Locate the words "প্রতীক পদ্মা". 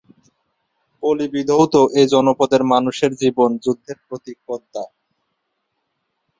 4.05-4.83